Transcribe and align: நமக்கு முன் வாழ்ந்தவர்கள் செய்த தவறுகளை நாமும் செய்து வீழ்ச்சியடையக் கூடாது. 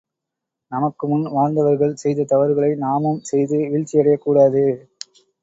நமக்கு 0.71 1.07
முன் 1.07 1.25
வாழ்ந்தவர்கள் 1.31 1.93
செய்த 1.95 2.23
தவறுகளை 2.23 2.71
நாமும் 2.77 3.21
செய்து 3.23 3.59
வீழ்ச்சியடையக் 3.67 4.25
கூடாது. 4.25 4.65